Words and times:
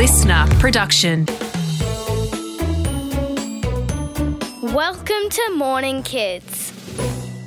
LiSTNR 0.00 0.58
production. 0.58 1.26
Welcome 4.72 5.28
to 5.28 5.52
Morning 5.54 6.02
Kids. 6.02 6.72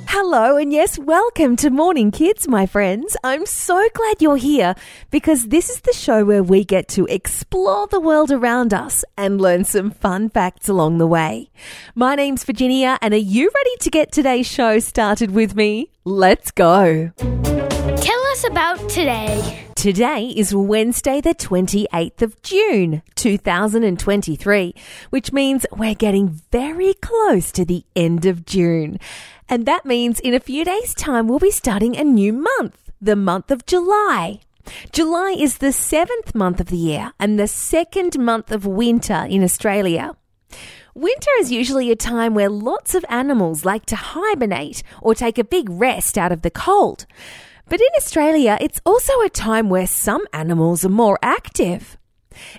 Hello, 0.06 0.56
and 0.56 0.72
yes, 0.72 0.96
welcome 0.96 1.56
to 1.56 1.70
Morning 1.70 2.12
Kids, 2.12 2.46
my 2.46 2.64
friends. 2.66 3.16
I'm 3.24 3.44
so 3.44 3.88
glad 3.92 4.22
you're 4.22 4.36
here 4.36 4.76
because 5.10 5.48
this 5.48 5.68
is 5.68 5.80
the 5.80 5.92
show 5.92 6.24
where 6.24 6.44
we 6.44 6.64
get 6.64 6.86
to 6.90 7.06
explore 7.06 7.88
the 7.88 7.98
world 7.98 8.30
around 8.30 8.72
us 8.72 9.04
and 9.18 9.40
learn 9.40 9.64
some 9.64 9.90
fun 9.90 10.28
facts 10.28 10.68
along 10.68 10.98
the 10.98 11.08
way. 11.08 11.50
My 11.96 12.14
name's 12.14 12.44
Virginia, 12.44 12.98
and 13.02 13.12
are 13.12 13.16
you 13.16 13.50
ready 13.52 13.76
to 13.80 13.90
get 13.90 14.12
today's 14.12 14.46
show 14.46 14.78
started 14.78 15.32
with 15.32 15.56
me? 15.56 15.90
Let's 16.04 16.52
go. 16.52 17.10
Tell 17.18 18.22
us 18.28 18.44
about 18.46 18.88
today. 18.88 19.63
Today 19.84 20.32
is 20.34 20.54
Wednesday, 20.54 21.20
the 21.20 21.34
28th 21.34 22.22
of 22.22 22.40
June, 22.40 23.02
2023, 23.16 24.74
which 25.10 25.30
means 25.30 25.66
we're 25.72 25.94
getting 25.94 26.40
very 26.50 26.94
close 26.94 27.52
to 27.52 27.66
the 27.66 27.84
end 27.94 28.24
of 28.24 28.46
June. 28.46 28.98
And 29.46 29.66
that 29.66 29.84
means 29.84 30.20
in 30.20 30.32
a 30.32 30.40
few 30.40 30.64
days' 30.64 30.94
time, 30.94 31.28
we'll 31.28 31.38
be 31.38 31.50
starting 31.50 31.98
a 31.98 32.02
new 32.02 32.32
month, 32.32 32.92
the 32.98 33.14
month 33.14 33.50
of 33.50 33.66
July. 33.66 34.40
July 34.90 35.36
is 35.38 35.58
the 35.58 35.70
seventh 35.70 36.34
month 36.34 36.60
of 36.60 36.68
the 36.68 36.78
year 36.78 37.12
and 37.20 37.38
the 37.38 37.46
second 37.46 38.18
month 38.18 38.50
of 38.50 38.64
winter 38.64 39.26
in 39.28 39.44
Australia. 39.44 40.16
Winter 40.94 41.30
is 41.40 41.52
usually 41.52 41.90
a 41.90 41.96
time 41.96 42.32
where 42.32 42.48
lots 42.48 42.94
of 42.94 43.04
animals 43.10 43.66
like 43.66 43.84
to 43.84 43.96
hibernate 43.96 44.82
or 45.02 45.14
take 45.14 45.36
a 45.36 45.44
big 45.44 45.68
rest 45.68 46.16
out 46.16 46.32
of 46.32 46.40
the 46.40 46.50
cold. 46.50 47.04
But 47.68 47.80
in 47.80 47.88
Australia, 47.96 48.58
it's 48.60 48.80
also 48.84 49.20
a 49.20 49.30
time 49.30 49.70
where 49.70 49.86
some 49.86 50.26
animals 50.32 50.84
are 50.84 50.90
more 50.90 51.18
active. 51.22 51.96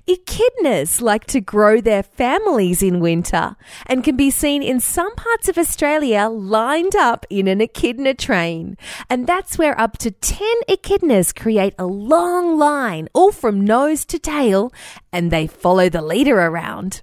Echidnas 0.07 1.01
like 1.01 1.25
to 1.25 1.41
grow 1.41 1.81
their 1.81 2.03
families 2.03 2.81
in 2.81 2.99
winter 2.99 3.55
and 3.85 4.03
can 4.03 4.15
be 4.15 4.31
seen 4.31 4.63
in 4.63 4.79
some 4.79 5.13
parts 5.15 5.49
of 5.49 5.57
Australia 5.57 6.27
lined 6.29 6.95
up 6.95 7.25
in 7.29 7.47
an 7.47 7.61
echidna 7.61 8.13
train. 8.13 8.77
And 9.09 9.27
that's 9.27 9.57
where 9.57 9.79
up 9.79 9.97
to 9.99 10.11
10 10.11 10.47
echidnas 10.69 11.35
create 11.35 11.75
a 11.77 11.85
long 11.85 12.57
line, 12.57 13.09
all 13.13 13.31
from 13.31 13.61
nose 13.61 14.05
to 14.05 14.19
tail, 14.19 14.71
and 15.11 15.29
they 15.29 15.47
follow 15.47 15.89
the 15.89 16.01
leader 16.01 16.39
around. 16.39 17.01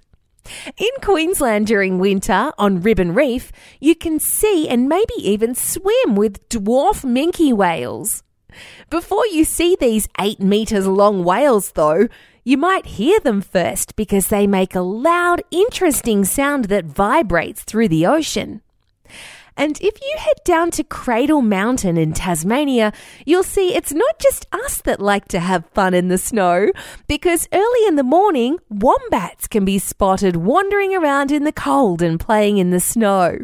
In 0.77 0.89
Queensland 1.01 1.67
during 1.67 1.99
winter 1.99 2.51
on 2.57 2.81
Ribbon 2.81 3.13
Reef, 3.13 3.51
you 3.79 3.95
can 3.95 4.19
see 4.19 4.67
and 4.67 4.89
maybe 4.89 5.13
even 5.17 5.55
swim 5.55 6.15
with 6.15 6.47
dwarf 6.49 7.03
minke 7.03 7.53
whales. 7.53 8.23
Before 8.89 9.25
you 9.27 9.45
see 9.45 9.75
these 9.79 10.07
8 10.19 10.39
metres 10.39 10.85
long 10.85 11.23
whales, 11.23 11.71
though, 11.71 12.07
you 12.43 12.57
might 12.57 12.85
hear 12.85 13.19
them 13.19 13.41
first 13.41 13.95
because 13.95 14.27
they 14.27 14.45
make 14.45 14.75
a 14.75 14.81
loud, 14.81 15.41
interesting 15.49 16.25
sound 16.25 16.65
that 16.65 16.85
vibrates 16.85 17.63
through 17.63 17.87
the 17.87 18.05
ocean. 18.05 18.61
And 19.55 19.79
if 19.81 20.01
you 20.01 20.15
head 20.17 20.37
down 20.43 20.71
to 20.71 20.83
Cradle 20.83 21.41
Mountain 21.41 21.97
in 21.97 22.13
Tasmania, 22.13 22.91
you'll 23.25 23.43
see 23.43 23.75
it's 23.75 23.93
not 23.93 24.19
just 24.19 24.47
us 24.51 24.81
that 24.81 24.99
like 24.99 25.27
to 25.29 25.39
have 25.39 25.69
fun 25.73 25.93
in 25.93 26.07
the 26.07 26.17
snow, 26.17 26.71
because 27.07 27.47
early 27.53 27.87
in 27.87 27.95
the 27.95 28.03
morning, 28.03 28.57
wombats 28.69 29.47
can 29.47 29.65
be 29.65 29.79
spotted 29.79 30.37
wandering 30.37 30.95
around 30.95 31.31
in 31.31 31.43
the 31.43 31.51
cold 31.51 32.01
and 32.01 32.19
playing 32.19 32.57
in 32.57 32.71
the 32.71 32.79
snow. 32.79 33.37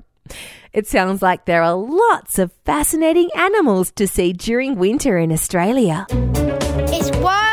It 0.74 0.88
sounds 0.88 1.22
like 1.22 1.46
there 1.46 1.64
are 1.64 1.76
lots 1.76 2.38
of 2.38 2.52
fascinating 2.66 3.30
animals 3.36 3.92
to 3.94 4.08
see 4.08 4.34
during 4.34 4.76
winter 4.76 5.18
in 5.18 5.32
Australia. 5.32 6.06
It's 6.12 7.16
Wild. 7.18 7.49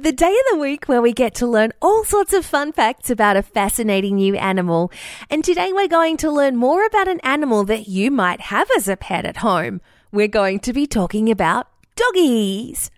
The 0.00 0.12
day 0.12 0.30
of 0.30 0.44
the 0.50 0.58
week 0.58 0.86
where 0.86 1.02
we 1.02 1.12
get 1.12 1.34
to 1.34 1.46
learn 1.46 1.72
all 1.82 2.02
sorts 2.02 2.32
of 2.32 2.46
fun 2.46 2.72
facts 2.72 3.10
about 3.10 3.36
a 3.36 3.42
fascinating 3.42 4.16
new 4.16 4.34
animal. 4.36 4.90
And 5.28 5.44
today 5.44 5.70
we're 5.70 5.86
going 5.86 6.16
to 6.18 6.30
learn 6.30 6.56
more 6.56 6.86
about 6.86 7.08
an 7.08 7.20
animal 7.20 7.62
that 7.64 7.88
you 7.88 8.10
might 8.10 8.40
have 8.40 8.70
as 8.74 8.88
a 8.88 8.96
pet 8.96 9.26
at 9.26 9.38
home. 9.38 9.82
We're 10.10 10.28
going 10.28 10.60
to 10.60 10.72
be 10.72 10.86
talking 10.86 11.30
about 11.30 11.68
doggies. 11.94 12.90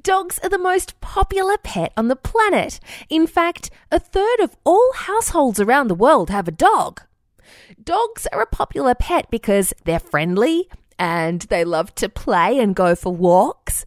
Dogs 0.00 0.38
are 0.44 0.48
the 0.48 0.58
most 0.58 1.00
popular 1.00 1.58
pet 1.58 1.92
on 1.96 2.06
the 2.06 2.14
planet. 2.14 2.78
In 3.10 3.26
fact, 3.26 3.70
a 3.90 3.98
third 3.98 4.38
of 4.38 4.56
all 4.62 4.92
households 4.94 5.58
around 5.58 5.88
the 5.88 5.94
world 5.96 6.30
have 6.30 6.46
a 6.46 6.52
dog. 6.52 7.02
Dogs 7.82 8.28
are 8.32 8.42
a 8.42 8.46
popular 8.46 8.94
pet 8.94 9.28
because 9.28 9.74
they're 9.86 9.98
friendly 9.98 10.68
and 11.00 11.42
they 11.42 11.64
love 11.64 11.94
to 11.96 12.08
play 12.08 12.60
and 12.60 12.76
go 12.76 12.94
for 12.94 13.12
walks. 13.12 13.86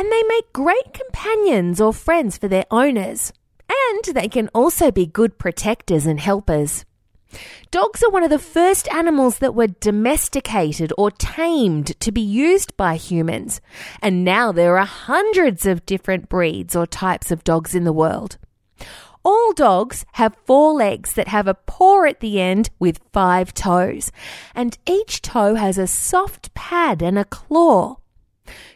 And 0.00 0.10
they 0.10 0.22
make 0.22 0.54
great 0.54 0.94
companions 0.94 1.78
or 1.78 1.92
friends 1.92 2.38
for 2.38 2.48
their 2.48 2.64
owners. 2.70 3.34
And 3.68 4.16
they 4.16 4.28
can 4.28 4.48
also 4.54 4.90
be 4.90 5.04
good 5.04 5.36
protectors 5.36 6.06
and 6.06 6.18
helpers. 6.18 6.86
Dogs 7.70 8.02
are 8.02 8.10
one 8.10 8.22
of 8.22 8.30
the 8.30 8.38
first 8.38 8.90
animals 8.94 9.40
that 9.40 9.54
were 9.54 9.66
domesticated 9.66 10.90
or 10.96 11.10
tamed 11.10 12.00
to 12.00 12.10
be 12.12 12.22
used 12.22 12.74
by 12.78 12.96
humans. 12.96 13.60
And 14.00 14.24
now 14.24 14.52
there 14.52 14.78
are 14.78 14.86
hundreds 14.86 15.66
of 15.66 15.84
different 15.84 16.30
breeds 16.30 16.74
or 16.74 16.86
types 16.86 17.30
of 17.30 17.44
dogs 17.44 17.74
in 17.74 17.84
the 17.84 17.92
world. 17.92 18.38
All 19.22 19.52
dogs 19.52 20.06
have 20.12 20.34
four 20.46 20.72
legs 20.72 21.12
that 21.12 21.28
have 21.28 21.46
a 21.46 21.52
paw 21.52 22.06
at 22.06 22.20
the 22.20 22.40
end 22.40 22.70
with 22.78 23.02
five 23.12 23.52
toes, 23.52 24.10
and 24.54 24.78
each 24.88 25.20
toe 25.20 25.56
has 25.56 25.76
a 25.76 25.86
soft 25.86 26.54
pad 26.54 27.02
and 27.02 27.18
a 27.18 27.26
claw. 27.26 27.99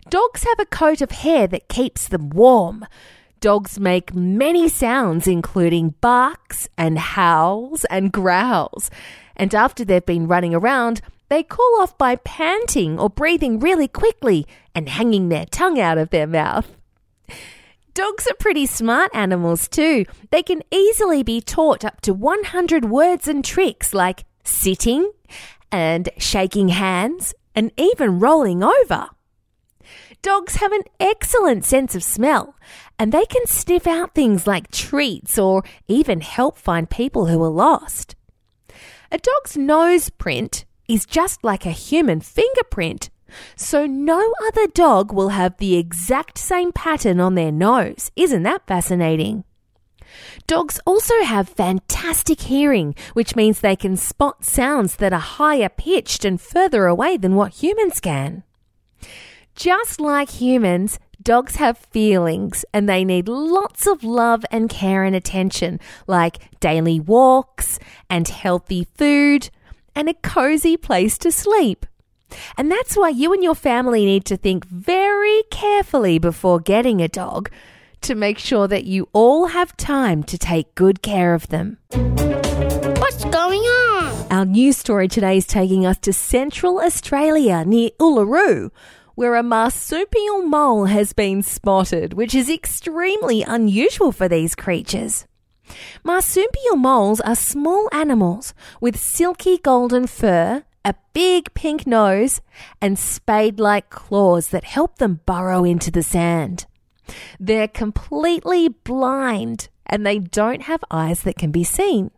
Dogs 0.09 0.45
have 0.45 0.59
a 0.61 0.67
coat 0.67 1.01
of 1.01 1.11
hair 1.11 1.47
that 1.47 1.69
keeps 1.69 2.09
them 2.09 2.31
warm. 2.31 2.87
Dogs 3.41 3.79
make 3.79 4.15
many 4.15 4.69
sounds, 4.69 5.27
including 5.27 5.95
barks 6.01 6.69
and 6.79 6.99
howls 6.99 7.85
and 7.87 8.11
growls. 8.11 8.91
And 9.37 9.55
after 9.55 9.85
they've 9.85 10.05
been 10.05 10.29
running 10.29 10.55
around, 10.55 11.01
they 11.29 11.43
cool 11.43 11.81
off 11.81 11.99
by 11.99 12.17
panting 12.17 12.99
or 12.99 13.11
breathing 13.11 13.59
really 13.59 13.89
quickly 13.89 14.47
and 14.75 14.89
hanging 14.89 15.29
their 15.29 15.47
tongue 15.47 15.81
out 15.81 15.99
of 15.99 16.11
their 16.11 16.27
mouth. 16.27 16.77
Dogs 17.95 18.27
are 18.27 18.35
pretty 18.35 18.67
smart 18.67 19.11
animals 19.15 19.69
too. 19.69 20.05
They 20.31 20.43
can 20.43 20.63
easily 20.71 21.23
be 21.23 21.41
taught 21.41 21.85
up 21.85 22.01
to 22.03 22.13
100 22.13 22.87
words 22.87 23.29
and 23.29 23.45
tricks 23.45 23.95
like 23.95 24.25
sitting 24.43 25.13
and 25.71 26.09
shaking 26.19 26.69
hands 26.69 27.35
and 27.55 27.71
even 27.77 28.19
rolling 28.19 28.65
over. 28.65 29.11
Dogs 30.25 30.57
have 30.57 30.73
an 30.73 30.85
excellent 30.99 31.67
sense 31.67 31.95
of 31.95 32.03
smell 32.03 32.57
and 32.99 33.13
they 33.13 33.27
can 33.27 33.47
sniff 33.47 33.87
out 33.87 34.15
things 34.15 34.47
like 34.47 34.71
treats 34.71 35.39
or 35.39 35.63
even 35.87 36.23
help 36.23 36.57
find 36.57 36.89
people 36.89 37.27
who 37.27 37.43
are 37.43 37.51
lost. 37.51 38.17
A 39.13 39.19
dog's 39.19 39.55
nose 39.55 40.09
print 40.09 40.65
is 40.89 41.05
just 41.05 41.45
like 41.45 41.67
a 41.67 41.71
human 41.71 42.23
fingerprint, 42.23 43.11
so 43.55 43.85
no 43.85 44.33
other 44.47 44.67
dog 44.67 45.13
will 45.13 45.29
have 45.29 45.59
the 45.59 45.77
exact 45.77 46.39
same 46.39 46.73
pattern 46.73 47.21
on 47.21 47.35
their 47.35 47.53
nose. 47.53 48.11
Isn't 48.17 48.45
that 48.45 48.67
fascinating? 48.67 49.45
Dogs 50.47 50.81
also 50.87 51.23
have 51.23 51.51
fantastic 51.51 52.41
hearing, 52.41 52.95
which 53.13 53.37
means 53.37 53.61
they 53.61 53.77
can 53.77 53.99
spot 53.99 54.43
sounds 54.43 54.97
that 54.97 55.13
are 55.13 55.19
higher 55.19 55.69
pitched 55.69 56.25
and 56.25 56.41
further 56.41 56.87
away 56.87 57.19
than 57.19 57.35
what 57.35 57.63
humans 57.63 58.01
can. 58.01 58.43
Just 59.55 60.01
like 60.01 60.31
humans, 60.31 60.99
dogs 61.23 61.57
have 61.57 61.79
feelings 61.79 62.65
and 62.73 62.89
they 62.89 63.05
need 63.05 63.29
lots 63.29 63.87
of 63.87 64.03
love 64.03 64.45
and 64.51 64.69
care 64.69 65.05
and 65.05 65.15
attention, 65.15 65.79
like 66.09 66.59
daily 66.59 66.99
walks 66.99 67.79
and 68.11 68.27
healthy 68.27 68.89
food 68.97 69.51
and 69.95 70.09
a 70.09 70.15
cozy 70.15 70.77
place 70.77 71.17
to 71.19 71.31
sleep. 71.31 71.87
And 72.59 72.69
that's 72.69 72.97
why 72.97 73.11
you 73.11 73.33
and 73.33 73.45
your 73.45 73.55
family 73.55 74.05
need 74.05 74.25
to 74.25 74.37
think 74.37 74.67
very 74.67 75.45
carefully 75.53 76.19
before 76.19 76.59
getting 76.59 77.01
a 77.01 77.07
dog 77.07 77.49
to 78.01 78.17
make 78.17 78.39
sure 78.39 78.67
that 78.67 78.85
you 78.85 79.09
all 79.13 79.47
have 79.47 79.77
time 79.77 80.25
to 80.25 80.37
take 80.37 80.75
good 80.75 81.01
care 81.01 81.33
of 81.33 81.49
them. 81.49 81.79
What's 81.93 83.25
going 83.27 83.61
on? 83.61 84.27
Our 84.33 84.45
news 84.45 84.77
story 84.79 85.07
today 85.07 85.37
is 85.37 85.47
taking 85.47 85.87
us 85.87 85.99
to 85.99 86.13
Central 86.13 86.81
Australia 86.81 87.65
near 87.65 87.91
Uluru, 88.01 88.71
where 89.15 89.35
a 89.35 89.43
marsupial 89.43 90.43
mole 90.43 90.87
has 90.87 91.13
been 91.13 91.43
spotted, 91.43 92.15
which 92.15 92.35
is 92.35 92.51
extremely 92.51 93.43
unusual 93.43 94.13
for 94.13 94.29
these 94.29 94.55
creatures. 94.55 95.27
Marsupial 96.03 96.77
moles 96.77 97.21
are 97.21 97.37
small 97.37 97.89
animals 97.93 98.55
with 98.81 98.99
silky 98.99 99.59
golden 99.59 100.07
fur 100.07 100.65
a 100.85 100.95
big 101.15 101.53
pink 101.55 101.87
nose, 101.87 102.41
and 102.81 102.99
spade 102.99 103.59
like 103.59 103.89
claws 103.89 104.49
that 104.49 104.65
help 104.65 104.99
them 104.99 105.21
burrow 105.25 105.65
into 105.65 105.91
the 105.91 106.03
sand. 106.03 106.67
They're 107.41 107.69
completely 107.69 108.69
blind 108.69 109.69
and 109.87 110.05
they 110.05 110.19
don't 110.19 110.63
have 110.63 110.85
eyes 110.91 111.23
that 111.23 111.37
can 111.37 111.51
be 111.51 111.65
seen. 111.65 112.11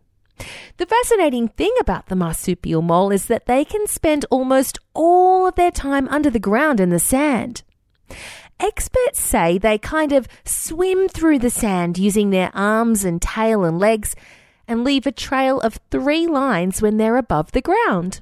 The 0.77 0.87
fascinating 0.87 1.49
thing 1.49 1.73
about 1.81 2.07
the 2.07 2.17
marsupial 2.17 2.83
mole 2.83 3.11
is 3.11 3.27
that 3.27 3.47
they 3.47 3.65
can 3.65 3.87
spend 3.87 4.27
almost 4.31 4.79
all 4.95 5.47
of 5.47 5.55
their 5.55 5.71
time 5.71 6.09
under 6.09 6.31
the 6.31 6.39
ground 6.39 6.81
in 6.81 6.91
the 6.91 6.99
sand. 6.99 7.63
Experts 8.59 9.21
say 9.21 9.59
they 9.59 9.79
kind 9.79 10.13
of 10.13 10.29
swim 10.45 11.09
through 11.09 11.39
the 11.39 11.51
sand 11.51 11.99
using 11.99 12.31
their 12.31 12.51
arms 12.55 13.05
and 13.05 13.21
tail 13.21 13.65
and 13.65 13.79
legs 13.79 14.15
and 14.67 14.85
leave 14.85 15.07
a 15.07 15.13
trail 15.13 15.61
of 15.61 15.79
three 15.91 16.27
lines 16.27 16.81
when 16.81 16.97
they're 16.97 17.17
above 17.17 17.53
the 17.53 17.61
ground. 17.61 18.21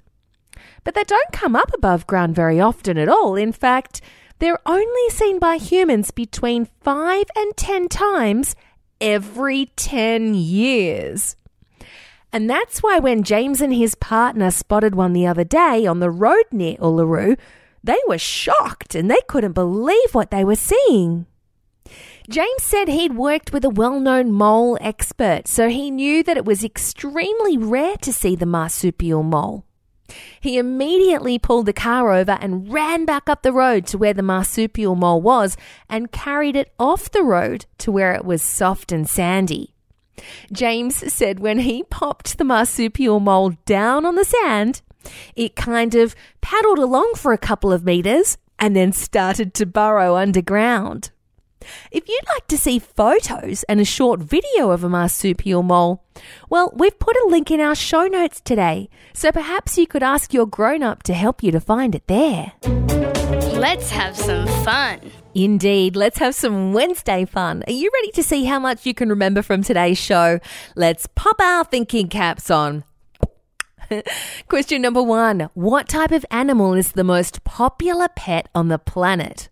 But 0.83 0.95
they 0.95 1.05
don't 1.05 1.33
come 1.33 1.57
up 1.57 1.73
above 1.73 2.07
ground 2.07 2.35
very 2.35 2.61
often 2.61 2.99
at 2.99 3.09
all. 3.09 3.37
In 3.37 3.53
fact, 3.53 4.01
they're 4.39 4.61
only 4.67 5.11
seen 5.11 5.39
by 5.39 5.57
humans 5.57 6.11
between 6.11 6.69
5 6.83 7.25
and 7.37 7.57
10 7.57 7.89
times 7.89 8.57
every 9.01 9.67
10 9.77 10.35
years. 10.35 11.37
And 12.35 12.51
that's 12.51 12.83
why 12.83 12.99
when 12.99 13.23
James 13.23 13.61
and 13.61 13.73
his 13.73 13.95
partner 13.95 14.51
spotted 14.51 14.97
one 14.97 15.13
the 15.13 15.25
other 15.25 15.45
day 15.45 15.87
on 15.87 16.01
the 16.01 16.11
road 16.11 16.47
near 16.51 16.77
Uluru, 16.79 17.39
they 17.85 18.01
were 18.09 18.19
shocked 18.19 18.97
and 18.97 19.09
they 19.09 19.21
couldn't 19.29 19.53
believe 19.53 20.17
what 20.17 20.33
they 20.33 20.43
were 20.43 20.57
seeing. 20.57 21.27
James 22.29 22.65
said 22.65 22.89
he'd 22.89 23.15
worked 23.15 23.53
with 23.53 23.65
a 23.65 23.71
well 23.71 24.01
known 24.01 24.33
mole 24.33 24.77
expert, 24.81 25.47
so 25.47 25.69
he 25.69 25.93
knew 25.93 26.25
that 26.25 26.37
it 26.37 26.45
was 26.45 26.65
extremely 26.65 27.57
rare 27.57 27.97
to 27.99 28.13
see 28.13 28.35
the 28.35 28.47
marsupial 28.47 29.23
mole. 29.23 29.65
He 30.41 30.59
immediately 30.59 31.39
pulled 31.39 31.67
the 31.67 31.73
car 31.73 32.13
over 32.13 32.33
and 32.41 32.73
ran 32.73 33.05
back 33.05 33.29
up 33.29 33.43
the 33.43 33.53
road 33.53 33.87
to 33.87 33.99
where 33.99 34.13
the 34.13 34.23
marsupial 34.23 34.97
mole 34.97 35.23
was 35.23 35.57
and 35.89 36.11
carried 36.11 36.57
it 36.57 36.73
off 36.81 37.13
the 37.13 37.23
road 37.23 37.67
to 37.79 37.93
where 37.93 38.13
it 38.13 38.25
was 38.25 38.43
soft 38.43 38.91
and 38.91 39.09
sandy. 39.09 39.74
James 40.53 41.13
said 41.13 41.41
when 41.41 41.61
he 41.61 41.83
popped 41.85 42.39
the 42.39 42.45
marsupial 42.45 43.21
mole 43.21 43.53
down 43.65 44.07
on 44.07 44.15
the 44.15 44.25
sand, 44.25 44.83
it 45.35 45.57
kind 45.57 45.95
of 45.95 46.15
paddled 46.41 46.79
along 46.79 47.15
for 47.17 47.33
a 47.33 47.39
couple 47.39 47.73
of 47.73 47.85
meters 47.85 48.39
and 48.59 48.75
then 48.75 48.93
started 48.93 49.55
to 49.55 49.67
burrow 49.67 50.17
underground. 50.17 51.11
If 51.91 52.09
you'd 52.09 52.29
like 52.29 52.47
to 52.49 52.59
see 52.59 52.79
photos 52.79 53.63
and 53.65 53.81
a 53.81 53.85
short 53.85 54.21
video 54.21 54.71
of 54.71 54.85
a 54.85 54.89
marsupial 54.89 55.63
mole, 55.63 56.05
well, 56.51 56.71
we've 56.75 56.99
put 56.99 57.17
a 57.17 57.27
link 57.29 57.51
in 57.51 57.61
our 57.61 57.75
show 57.75 58.07
notes 58.07 58.41
today, 58.41 58.91
so 59.15 59.33
perhaps 59.33 59.79
you 59.79 59.87
could 59.87 60.03
ask 60.03 60.35
your 60.35 60.47
grown 60.47 60.83
up 60.83 61.03
to 61.05 61.15
help 61.15 61.43
you 61.43 61.51
to 61.53 61.61
find 61.61 61.95
it 61.95 62.07
there. 62.07 62.53
Let's 62.65 63.91
have 63.91 64.17
some 64.17 64.47
fun. 64.63 65.01
Indeed, 65.35 65.97
let's 65.97 66.19
have 66.19 66.35
some 66.35 66.73
Wednesday 66.73 67.25
fun. 67.25 67.65
Are 67.67 67.73
you 67.73 67.91
ready 67.93 68.13
to 68.13 68.23
see 68.23 68.45
how 68.45 68.61
much 68.61 68.87
you 68.87 68.95
can 68.95 69.09
remember 69.09 69.43
from 69.43 69.63
today's 69.63 69.99
show? 69.99 70.39
Let's 70.77 71.09
pop 71.15 71.41
our 71.41 71.65
thinking 71.65 72.09
caps 72.09 72.51
on. 72.51 72.85
Question 74.49 74.83
number 74.83 75.03
one 75.03 75.51
What 75.55 75.89
type 75.89 76.13
of 76.13 76.25
animal 76.31 76.75
is 76.75 76.93
the 76.93 77.05
most 77.05 77.43
popular 77.43 78.09
pet 78.09 78.49
on 78.55 78.69
the 78.69 78.79
planet? 78.79 79.49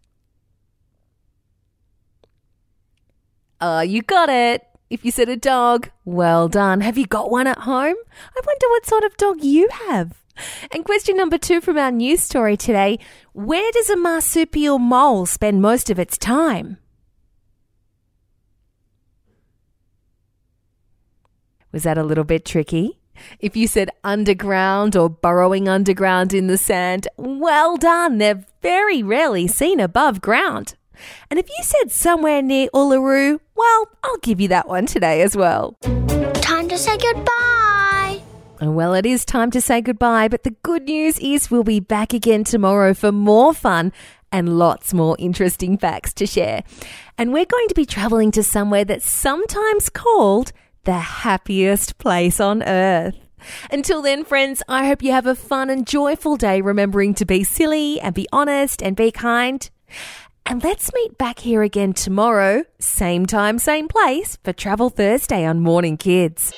Oh, 3.61 3.81
you 3.81 4.03
got 4.03 4.29
it. 4.29 4.65
If 4.89 5.05
you 5.05 5.11
said 5.11 5.29
a 5.29 5.37
dog, 5.37 5.91
well 6.05 6.49
done. 6.49 6.81
Have 6.81 6.99
you 6.99 7.07
got 7.07 7.31
one 7.31 7.47
at 7.47 7.59
home? 7.59 7.97
I 8.37 8.41
wonder 8.47 8.69
what 8.69 8.87
sort 8.87 9.05
of 9.05 9.17
dog 9.17 9.43
you 9.43 9.69
have. 9.89 10.22
And 10.73 10.85
question 10.85 11.17
number 11.17 11.39
two 11.39 11.61
from 11.61 11.79
our 11.79 11.91
news 11.91 12.23
story 12.23 12.57
today 12.57 12.99
Where 13.33 13.71
does 13.73 13.91
a 13.91 13.97
marsupial 13.97 14.79
mole 14.79 15.27
spend 15.27 15.63
most 15.63 15.91
of 15.91 15.99
its 15.99 16.19
time? 16.19 16.79
Was 21.73 21.85
that 21.85 21.99
a 21.99 22.03
little 22.03 22.25
bit 22.25 22.45
tricky? 22.45 22.99
If 23.41 23.57
you 23.57 23.67
said 23.67 23.91
underground 24.05 24.97
or 24.97 25.09
burrowing 25.09 25.69
underground 25.69 26.35
in 26.35 26.47
the 26.47 26.59
sand, 26.59 27.09
well 27.17 27.77
done. 27.77 28.19
They're 28.19 28.45
very 28.63 29.03
rarely 29.03 29.47
seen 29.47 29.81
above 29.81 30.21
ground. 30.21 30.75
And 31.31 31.39
if 31.39 31.49
you 31.49 31.63
said 31.63 31.91
somewhere 31.91 32.43
near 32.43 32.69
Uluru, 32.75 33.41
well, 33.57 33.89
I'll 34.03 34.19
give 34.19 34.41
you 34.41 34.49
that 34.49 34.69
one 34.69 34.87
today 34.87 35.23
as 35.23 35.37
well. 35.37 35.77
Time 36.43 36.69
to 36.69 36.79
say 36.79 36.97
goodbye. 36.99 37.52
Well, 38.65 38.95
it 38.95 39.05
is 39.05 39.25
time 39.25 39.51
to 39.51 39.61
say 39.61 39.81
goodbye, 39.81 40.29
but 40.29 40.45
the 40.45 40.55
good 40.63 40.85
news 40.85 41.19
is 41.19 41.51
we'll 41.51 41.65
be 41.65 41.81
back 41.81 42.13
again 42.13 42.45
tomorrow 42.45 42.95
for 42.95 43.11
more 43.11 43.53
fun 43.53 43.93
and 44.31 44.57
lots 44.57 44.95
more 44.95 45.17
interesting 45.19 45.77
facts 45.77 46.13
to 46.15 46.27
share. 46.27 46.63
And 47.19 47.33
we're 47.33 47.45
going 47.45 47.67
to 47.69 47.75
be 47.75 47.85
traveling 47.85 48.31
to 48.31 48.45
somewhere 48.45 48.85
that's 48.85 49.11
sometimes 49.11 49.91
called 49.91 50.53
the 50.85 50.93
happiest 50.93 51.99
place 51.99 52.39
on 52.39 52.63
earth. 52.63 53.17
Until 53.73 54.01
then, 54.01 54.25
friends, 54.25 54.63
I 54.69 54.87
hope 54.87 55.03
you 55.03 55.11
have 55.11 55.27
a 55.27 55.35
fun 55.35 55.69
and 55.69 55.85
joyful 55.85 56.37
day 56.37 56.61
remembering 56.61 57.15
to 57.15 57.25
be 57.25 57.43
silly 57.43 58.01
and 58.01 58.15
be 58.15 58.29
honest 58.33 58.81
and 58.81 58.95
be 58.95 59.11
kind. 59.11 59.69
And 60.47 60.63
let's 60.63 60.95
meet 60.95 61.19
back 61.19 61.41
here 61.41 61.65
again 61.65 61.95
tomorrow, 61.95 62.63
same 62.79 63.27
time, 63.27 63.59
same 63.59 63.89
place, 63.89 64.39
for 64.45 64.53
Travel 64.53 64.89
Thursday 64.89 65.45
on 65.45 65.61
Morning 65.61 65.97
Kids. 65.97 66.53